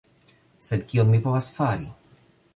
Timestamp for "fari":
1.59-1.89